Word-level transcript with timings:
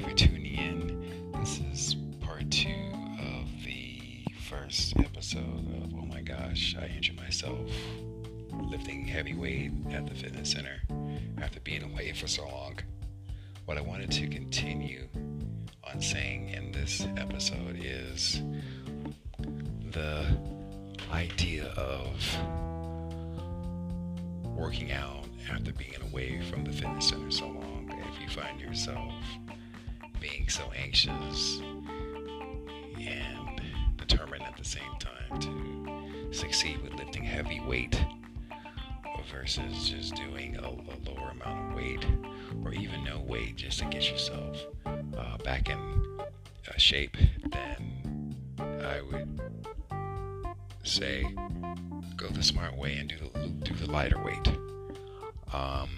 you 0.00 0.08
for 0.08 0.14
tuning 0.14 0.54
in. 0.54 1.32
This 1.40 1.60
is 1.72 1.96
part 2.20 2.50
two 2.50 2.92
of 3.18 3.64
the 3.64 4.24
first 4.48 4.96
episode 4.98 5.42
of 5.42 5.94
Oh 5.94 6.06
My 6.06 6.22
Gosh, 6.22 6.74
I 6.80 6.86
Injured 6.86 7.16
Myself 7.16 7.70
lifting 8.70 9.04
heavy 9.06 9.34
weight 9.34 9.72
at 9.90 10.06
the 10.06 10.14
fitness 10.14 10.52
center 10.52 10.80
after 11.42 11.60
being 11.60 11.82
away 11.82 12.12
for 12.12 12.26
so 12.26 12.46
long. 12.48 12.78
What 13.66 13.76
I 13.76 13.82
wanted 13.82 14.10
to 14.12 14.26
continue 14.28 15.06
on 15.84 16.00
saying 16.00 16.48
in 16.50 16.72
this 16.72 17.06
episode 17.16 17.78
is 17.82 18.42
the 19.90 20.26
idea 21.12 21.66
of 21.76 22.36
working 24.56 24.92
out 24.92 25.24
after 25.50 25.72
being 25.72 26.00
away 26.10 26.40
from 26.50 26.64
the 26.64 26.72
fitness 26.72 27.08
center 27.08 27.30
so 27.30 27.46
long. 27.46 27.92
If 28.12 28.20
you 28.20 28.28
find 28.28 28.60
yourself 28.60 29.12
being 30.20 30.48
so 30.48 30.70
anxious 30.76 31.60
and 32.98 33.62
determined 33.96 34.42
at 34.42 34.56
the 34.56 34.64
same 34.64 34.94
time 34.98 35.40
to 35.40 36.34
succeed 36.34 36.80
with 36.82 36.92
lifting 36.94 37.24
heavy 37.24 37.60
weight 37.60 38.02
versus 39.30 39.88
just 39.88 40.14
doing 40.14 40.56
a, 40.56 40.68
a 40.68 40.96
lower 41.08 41.30
amount 41.30 41.70
of 41.70 41.76
weight 41.76 42.04
or 42.64 42.72
even 42.72 43.04
no 43.04 43.20
weight 43.20 43.56
just 43.56 43.78
to 43.78 43.84
get 43.86 44.10
yourself 44.10 44.56
uh, 44.86 45.36
back 45.44 45.68
in 45.68 45.78
uh, 46.18 46.76
shape, 46.76 47.16
then 47.50 48.34
I 48.58 49.00
would 49.00 49.40
say 50.82 51.26
go 52.16 52.28
the 52.28 52.42
smart 52.42 52.76
way 52.76 52.96
and 52.96 53.08
do 53.08 53.16
the, 53.16 53.48
do 53.48 53.74
the 53.74 53.90
lighter 53.90 54.22
weight. 54.22 54.48
Um, 55.52 55.90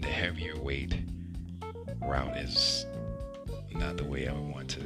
the 0.00 0.08
heavier 0.08 0.56
weight 0.56 0.94
route 2.00 2.36
is 2.36 2.86
not 3.78 3.96
the 3.96 4.04
way 4.04 4.26
I 4.26 4.32
would 4.32 4.52
want 4.52 4.68
to 4.70 4.80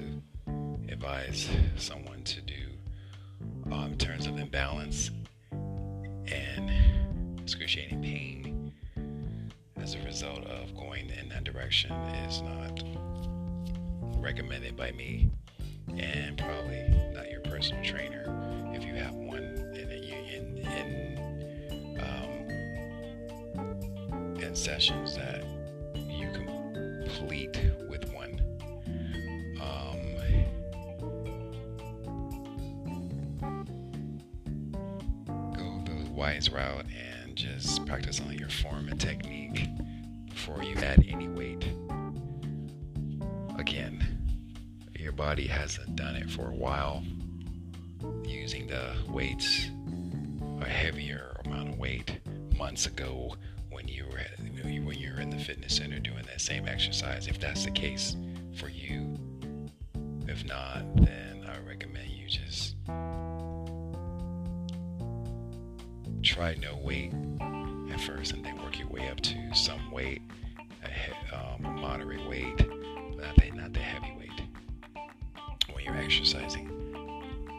advise 0.92 1.48
someone 1.76 2.22
to 2.24 2.40
do 2.42 2.54
um, 3.70 3.92
in 3.92 3.98
terms 3.98 4.26
of 4.26 4.38
imbalance 4.38 5.10
and 5.50 6.70
excruciating 7.40 8.02
pain 8.02 8.72
as 9.76 9.94
a 9.94 9.98
result 10.04 10.44
of 10.44 10.76
going 10.76 11.08
in 11.10 11.30
that 11.30 11.44
direction 11.44 11.90
is 11.90 12.42
not 12.42 12.82
recommended 14.18 14.76
by 14.76 14.92
me 14.92 15.30
and 15.96 16.36
probably 16.36 16.84
not 17.14 17.30
your 17.30 17.40
personal 17.40 17.82
trainer. 17.82 18.24
If 18.74 18.84
you 18.84 18.94
have 18.94 19.14
one 19.14 19.42
in 19.74 19.90
in 19.90 20.58
in, 20.58 21.98
um, 23.58 24.40
in 24.40 24.54
sessions 24.54 25.16
that 25.16 25.44
you 25.94 26.30
complete 26.32 27.58
wise 36.22 36.50
route 36.50 36.84
and 37.24 37.34
just 37.34 37.84
practice 37.84 38.20
on 38.20 38.32
your 38.38 38.48
form 38.48 38.86
and 38.88 39.00
technique 39.00 39.66
before 40.30 40.62
you 40.62 40.76
add 40.76 41.04
any 41.08 41.26
weight. 41.26 41.66
Again, 43.58 44.06
your 44.96 45.10
body 45.10 45.48
hasn't 45.48 45.96
done 45.96 46.14
it 46.14 46.30
for 46.30 46.46
a 46.46 46.54
while 46.54 47.02
using 48.24 48.68
the 48.68 48.94
weights 49.08 49.68
a 50.60 50.68
heavier 50.68 51.40
amount 51.44 51.70
of 51.70 51.78
weight 51.80 52.20
months 52.56 52.86
ago 52.86 53.34
when 53.72 53.88
you 53.88 54.04
were 54.04 54.20
when 54.84 54.98
you're 55.00 55.20
in 55.20 55.28
the 55.28 55.38
fitness 55.38 55.74
center 55.74 55.98
doing 55.98 56.22
that 56.26 56.40
same 56.40 56.68
exercise 56.68 57.26
if 57.26 57.40
that's 57.40 57.64
the 57.64 57.70
case 57.72 58.14
for 58.54 58.68
you 58.68 59.18
if 60.28 60.44
not 60.44 60.84
then 60.96 61.44
i 61.48 61.58
recommend 61.68 62.08
you 62.08 62.28
just 62.28 62.71
try 66.22 66.54
no 66.54 66.76
weight 66.76 67.12
at 67.92 68.00
first 68.00 68.32
and 68.32 68.44
then 68.44 68.56
work 68.62 68.78
your 68.78 68.88
way 68.88 69.08
up 69.08 69.20
to 69.20 69.36
some 69.54 69.90
weight 69.90 70.22
a 70.84 71.36
um, 71.36 71.80
moderate 71.80 72.26
weight 72.28 72.58
not 73.16 73.36
the, 73.36 73.50
not 73.50 73.72
the 73.72 73.80
heavy 73.80 74.14
weight 74.18 74.40
when 75.72 75.84
you're 75.84 75.96
exercising. 75.96 76.68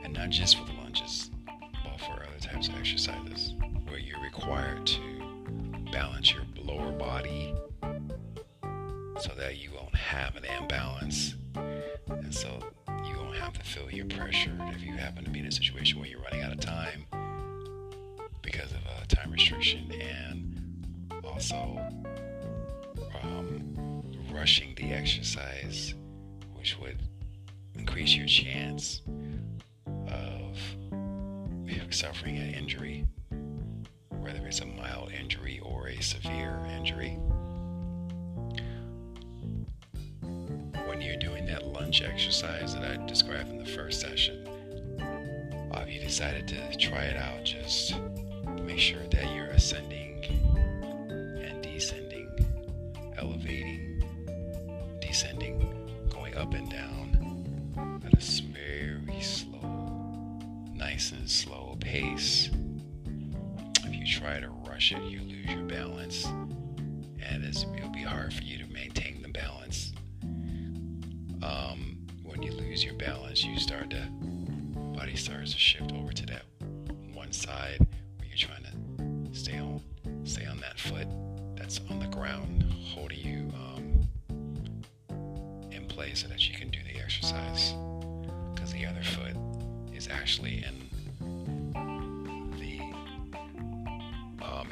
And 0.03 0.13
not 0.13 0.29
just 0.29 0.57
for 0.57 0.65
the 0.65 0.73
lunges 0.81 1.29
but 1.83 1.99
for 1.99 2.13
other 2.13 2.39
types 2.39 2.69
of 2.69 2.75
exercises 2.75 3.53
where 3.87 3.99
you're 3.99 4.21
required 4.21 4.85
to 4.87 4.99
balance 5.91 6.33
your 6.33 6.43
lower 6.57 6.91
body 6.93 7.53
so 9.19 9.31
that 9.37 9.57
you 9.57 9.71
won't 9.75 9.95
have 9.95 10.35
an 10.35 10.45
imbalance. 10.45 11.35
And 12.07 12.33
so 12.33 12.59
you 12.87 13.17
won't 13.17 13.35
have 13.35 13.53
to 13.53 13.61
feel 13.61 13.91
your 13.91 14.05
pressure. 14.05 14.55
If 14.73 14.81
you 14.83 14.93
happen 14.93 15.23
to 15.25 15.29
be 15.29 15.39
in 15.39 15.45
a 15.47 15.51
situation 15.51 15.99
where 15.99 16.07
you're 16.07 16.21
running 16.21 16.41
out 16.41 16.53
of 16.53 16.59
time 16.59 17.05
because 18.43 18.71
of 18.71 18.81
a 19.01 19.07
time 19.07 19.31
restriction 19.31 19.91
and 19.91 21.13
also 21.23 21.55
um, 23.23 24.03
rushing 24.31 24.75
the 24.75 24.91
exercise 24.93 25.95
which 26.53 26.77
would 26.79 26.99
increase 27.75 28.15
your 28.15 28.27
chance 28.27 29.01
of 30.07 30.57
suffering 31.89 32.37
an 32.37 32.53
injury 32.53 33.05
whether 34.23 34.47
it's 34.47 34.61
a 34.61 34.65
mild 34.65 35.11
injury 35.11 35.59
or 35.63 35.87
a 35.87 36.01
severe 36.01 36.57
injury. 36.77 37.19
When 40.87 41.01
you're 41.01 41.17
doing 41.17 41.45
that 41.47 41.67
lunge 41.67 42.01
exercise 42.01 42.73
that 42.73 42.83
I 42.83 43.05
described 43.05 43.49
in 43.49 43.57
the 43.57 43.65
first 43.65 43.99
session, 43.99 44.47
uh, 45.71 45.83
if 45.85 45.93
you 45.93 45.99
decided 45.99 46.47
to 46.49 46.77
try 46.77 47.03
it 47.03 47.17
out, 47.17 47.43
just 47.43 47.95
make 48.63 48.79
sure 48.79 49.03
that 49.11 49.33
you're 49.35 49.47
ascending 49.47 50.23
and 51.43 51.61
descending, 51.61 52.29
elevating, 53.17 54.03
descending, 55.01 55.73
going 56.09 56.35
up 56.35 56.53
and 56.53 56.69
down 56.69 58.01
at 58.05 58.13
a 58.13 58.41
very 58.53 59.21
slow, 59.21 60.39
nice 60.73 61.11
and 61.11 61.29
slow 61.29 61.77
pace 61.79 62.49
If 63.83 63.93
you 63.95 64.05
try 64.05 64.39
to 64.39 64.49
rush 64.67 64.91
it, 64.91 65.03
you 65.03 65.19
lose 65.21 65.45
your 65.47 65.63
balance, 65.63 66.25
and 66.25 67.43
it'll 67.43 67.89
be 67.89 68.01
hard 68.03 68.33
for 68.33 68.43
you 68.43 68.57
to 68.57 68.71
maintain 68.71 69.21
the 69.21 69.29
balance. 69.29 69.93
Um, 71.43 72.07
when 72.23 72.41
you 72.41 72.51
lose 72.53 72.83
your 72.83 72.95
balance, 72.95 73.43
you 73.43 73.59
start 73.59 73.89
to 73.91 74.07
body 74.95 75.15
starts 75.15 75.51
to 75.53 75.59
shift 75.59 75.91
over 75.93 76.13
to 76.13 76.25
that 76.27 76.43
one 77.13 77.31
side 77.31 77.85
you're 78.33 78.47
trying 78.49 78.63
to 78.63 79.37
stay 79.37 79.57
on 79.57 79.81
stay 80.23 80.45
on 80.45 80.59
that 80.59 80.79
foot 80.79 81.07
that's 81.55 81.79
on 81.89 81.99
the 81.99 82.07
ground, 82.07 82.63
holding 82.93 83.19
you 83.19 83.51
um, 83.53 84.07
in 85.71 85.85
place 85.87 86.21
so 86.21 86.27
that 86.27 86.49
you 86.49 86.55
can 86.55 86.69
do 86.69 86.79
the 86.91 86.99
exercise. 86.99 87.73
Because 88.53 88.71
the 88.71 88.85
other 88.85 89.03
foot 89.03 89.35
is 89.95 90.07
actually 90.07 90.63
in 90.63 90.89
the 92.59 92.79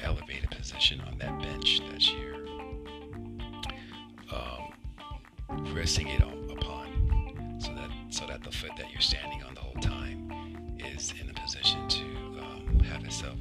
elevated 0.04 0.50
position 0.52 1.00
on 1.02 1.18
that 1.20 1.40
bench 1.42 1.82
that 1.92 2.12
you're 2.12 2.36
um, 4.32 5.74
resting 5.76 6.08
it 6.08 6.22
upon, 6.22 7.58
so 7.60 7.74
that 7.74 7.90
so 8.10 8.26
that 8.26 8.44
the 8.44 8.52
foot 8.52 8.72
that 8.78 8.92
you're 8.92 9.02
standing 9.02 9.44
on 9.44 9.54
the 9.54 9.60
whole 9.60 9.82
time 9.82 10.32
is 10.80 11.14
in 11.22 11.30
a 11.30 11.34
position 11.34 11.88
to 11.88 12.04
um, 12.42 12.80
have 12.80 13.04
itself 13.04 13.36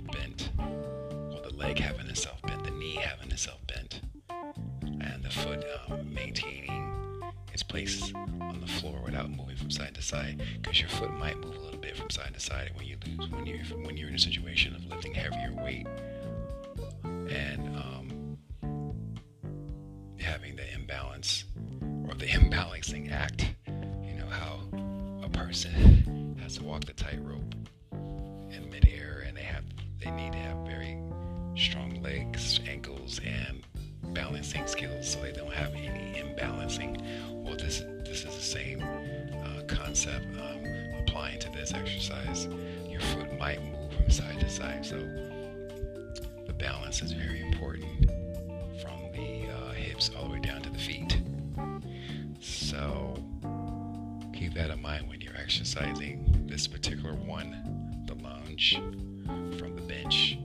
leg 1.71 1.79
having 1.79 2.09
itself 2.09 2.43
bent, 2.43 2.65
the 2.65 2.71
knee 2.73 2.97
having 2.97 3.31
itself 3.31 3.65
bent, 3.69 4.01
and 4.83 5.23
the 5.23 5.31
foot 5.31 5.65
um, 5.89 6.13
maintaining 6.13 7.23
its 7.53 7.63
place 7.63 8.13
on 8.15 8.61
the 8.61 8.67
floor 8.67 9.01
without 9.05 9.31
moving 9.31 9.55
from 9.55 9.71
side 9.71 9.95
to 9.95 10.03
side, 10.03 10.43
because 10.61 10.81
your 10.81 10.89
foot 10.89 11.13
might 11.13 11.39
move 11.39 11.55
a 11.55 11.61
little 11.61 11.79
bit 11.79 11.97
from 11.97 12.11
side 12.11 12.35
to 12.35 12.41
side 12.41 12.73
when 12.75 12.87
you 12.87 12.97
lose 13.07 13.31
when 13.31 13.47
you 13.47 13.59
when 13.85 13.97
you're 13.97 14.09
in 14.09 14.17
a 14.17 14.19
situation 14.19 14.75
of 14.75 14.85
lifting 14.87 15.15
heavier 15.15 15.53
weight 15.63 15.87
and 17.29 17.77
um, 17.77 18.37
having 20.19 20.57
the 20.57 20.75
imbalance 20.75 21.45
or 22.09 22.15
the 22.15 22.27
imbalancing 22.39 23.13
act. 23.13 23.55
You 23.69 24.15
know 24.15 24.29
how 24.29 24.59
a 25.23 25.29
person 25.29 26.37
has 26.43 26.57
to 26.57 26.65
walk 26.65 26.85
the 26.85 26.95
tightrope 26.95 27.55
in 27.93 28.69
midair, 28.73 29.25
and 29.25 29.37
they 29.37 29.45
have 29.45 29.63
they 30.01 30.11
need 30.11 30.33
to 30.33 30.39
have 30.39 30.65
and 33.25 33.63
balancing 34.15 34.67
skills, 34.67 35.13
so 35.13 35.21
they 35.21 35.33
don't 35.33 35.53
have 35.53 35.73
any 35.75 36.21
imbalancing. 36.21 37.01
Well, 37.45 37.57
this 37.57 37.83
this 38.05 38.25
is 38.25 38.35
the 38.35 38.43
same 38.43 38.83
uh, 38.83 39.63
concept 39.67 40.27
um, 40.39 40.65
applying 41.01 41.39
to 41.41 41.51
this 41.51 41.73
exercise. 41.73 42.49
Your 42.89 43.01
foot 43.01 43.39
might 43.39 43.63
move 43.63 43.93
from 43.93 44.11
side 44.11 44.41
to 44.41 44.49
side, 44.49 44.85
so 44.85 44.97
the 46.47 46.53
balance 46.53 47.03
is 47.03 47.13
very 47.13 47.41
important 47.41 48.11
from 48.81 49.13
the 49.13 49.49
uh, 49.49 49.73
hips 49.73 50.11
all 50.17 50.25
the 50.25 50.33
way 50.33 50.41
down 50.41 50.63
to 50.63 50.71
the 50.71 50.79
feet. 50.79 51.21
So 52.41 53.15
keep 54.33 54.55
that 54.55 54.71
in 54.71 54.81
mind 54.81 55.09
when 55.09 55.21
you're 55.21 55.37
exercising. 55.37 56.47
This 56.49 56.67
particular 56.67 57.15
one, 57.15 58.05
the 58.07 58.15
lunge 58.15 58.81
from 59.59 59.77
the 59.77 59.83
bench, 59.83 60.39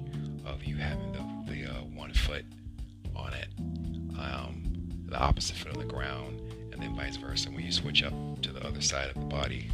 of 0.46 0.64
you 0.64 0.76
having 0.76 1.12
the, 1.12 1.25
foot 2.26 2.46
on 3.16 3.34
it, 3.34 3.48
um, 4.20 4.64
the 5.08 5.18
opposite 5.18 5.56
foot 5.56 5.74
on 5.74 5.80
the 5.80 5.94
ground, 5.94 6.42
and 6.74 6.82
then 6.82 6.96
vice 6.96 7.18
versa 7.18 7.50
when 7.50 7.64
you 7.64 7.72
switch 7.72 8.04
up 8.04 8.14
to 8.42 8.52
the 8.52 8.66
other 8.66 8.82
side 8.82 9.10
of 9.10 9.14
the 9.16 9.28
body. 9.28 9.70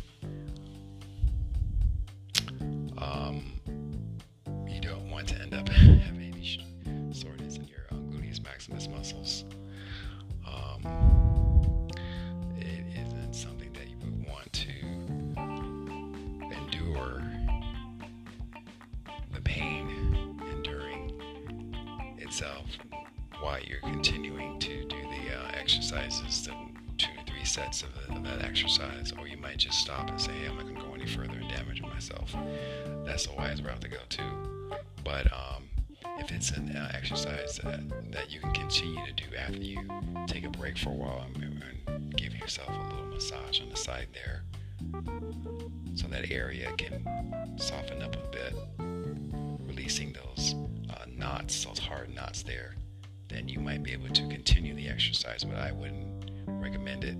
Itself 22.41 22.65
while 23.39 23.59
you're 23.61 23.79
continuing 23.81 24.59
to 24.59 24.83
do 24.85 24.95
the 24.95 25.35
uh, 25.35 25.51
exercises, 25.59 26.45
the 26.45 26.51
two 26.97 27.07
to 27.17 27.31
three 27.31 27.45
sets 27.45 27.83
of, 27.83 27.89
the, 27.93 28.15
of, 28.15 28.23
that 28.23 28.43
exercise, 28.43 29.13
or 29.17 29.27
you 29.27 29.38
might 29.38 29.57
just 29.57 29.79
stop 29.79 30.09
and 30.09 30.19
say, 30.19 30.31
hey, 30.31 30.47
I'm 30.47 30.55
not 30.55 30.63
going 30.63 30.75
to 30.75 30.81
go 30.81 30.93
any 30.93 31.05
further 31.05 31.38
and 31.38 31.49
damage 31.49 31.81
myself. 31.81 32.35
That's 33.05 33.27
the 33.27 33.33
wise 33.33 33.61
route 33.61 33.81
to 33.81 33.88
go 33.88 33.97
too. 34.09 34.71
But 35.03 35.31
um, 35.31 35.69
if 36.19 36.31
it's 36.31 36.51
an 36.51 36.75
uh, 36.75 36.91
exercise 36.93 37.59
that, 37.63 37.81
that 38.11 38.31
you 38.31 38.39
can 38.39 38.51
continue 38.53 39.05
to 39.05 39.13
do 39.13 39.35
after 39.35 39.57
you 39.57 39.79
take 40.27 40.43
a 40.43 40.49
break 40.49 40.77
for 40.77 40.89
a 40.89 40.93
while 40.93 41.25
and, 41.35 41.63
and 41.88 42.15
give 42.15 42.35
yourself 42.35 42.69
a 42.69 42.95
little 42.95 43.07
massage 43.07 43.61
on 43.61 43.69
the 43.69 43.77
side 43.77 44.07
there 44.13 44.43
so 45.95 46.07
that 46.07 46.31
area 46.31 46.71
can 46.77 47.03
soften 47.57 48.01
up 48.01 48.15
a 48.15 48.31
bit, 48.31 48.55
releasing 49.67 50.13
those 50.13 50.55
uh, 50.55 50.70
knots, 51.21 51.63
those 51.63 51.79
hard 51.79 52.13
knots 52.13 52.44
there, 52.44 52.75
then 53.29 53.47
you 53.47 53.59
might 53.59 53.83
be 53.83 53.94
able 53.94 54.09
to 54.09 54.27
continue 54.27 54.73
the 54.73 54.89
exercise, 54.89 55.44
but 55.44 55.56
I 55.56 55.71
wouldn't 55.71 56.31
recommend 56.47 57.03
it. 57.03 57.15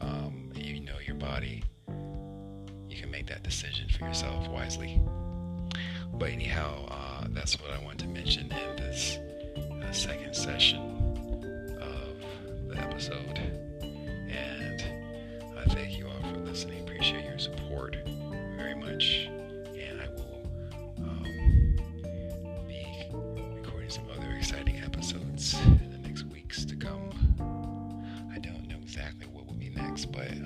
Um, 0.00 0.52
you 0.54 0.80
know 0.80 0.98
your 1.04 1.16
body. 1.16 1.64
You 2.88 2.96
can 2.96 3.10
make 3.10 3.26
that 3.26 3.42
decision 3.42 3.88
for 3.88 4.06
yourself 4.06 4.48
wisely. 4.48 5.02
But 6.14 6.30
anyhow, 6.30 6.86
uh, 6.88 7.26
that's 7.30 7.60
what 7.60 7.72
I 7.72 7.82
wanted 7.84 7.98
to 8.00 8.08
mention 8.08 8.52
in 8.52 8.76
this 8.76 9.18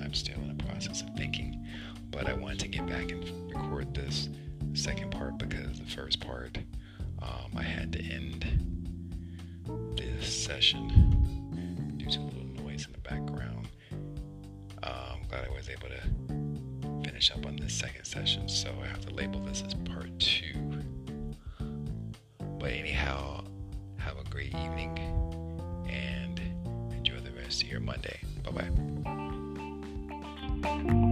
I'm 0.06 0.14
still 0.14 0.36
in 0.36 0.56
the 0.56 0.62
process 0.62 1.02
of 1.02 1.10
thinking. 1.16 1.66
But 2.12 2.28
I 2.28 2.32
wanted 2.32 2.60
to 2.60 2.68
get 2.68 2.86
back 2.86 3.10
and 3.10 3.52
record 3.52 3.92
this 3.92 4.28
second 4.72 5.10
part 5.10 5.36
because 5.36 5.80
the 5.80 5.84
first 5.84 6.20
part 6.20 6.58
um, 7.20 7.50
I 7.56 7.64
had 7.64 7.92
to 7.92 7.98
end 7.98 8.46
this 9.96 10.44
session 10.44 11.96
due 11.96 12.08
to 12.08 12.20
a 12.20 12.22
little 12.22 12.64
noise 12.64 12.86
in 12.86 12.92
the 12.92 13.00
background. 13.00 13.66
Uh, 14.80 15.14
I'm 15.14 15.26
glad 15.28 15.44
I 15.44 15.52
was 15.52 15.68
able 15.68 15.88
to 15.88 17.04
finish 17.04 17.32
up 17.32 17.44
on 17.44 17.56
this 17.56 17.74
second 17.74 18.04
session, 18.04 18.48
so 18.48 18.72
I 18.80 18.86
have 18.86 19.04
to 19.06 19.12
label 19.12 19.40
this 19.40 19.64
as 19.66 19.74
part 19.74 20.16
two. 20.20 20.54
But 22.60 22.70
anyhow, 22.70 23.42
have 23.96 24.18
a 24.18 24.30
great 24.30 24.54
evening 24.54 25.00
and 25.90 26.40
enjoy 26.92 27.18
the 27.18 27.32
rest 27.32 27.64
of 27.64 27.68
your 27.68 27.80
Monday. 27.80 28.20
Bye 28.44 28.52
bye 28.52 29.25
bye. 30.66 31.05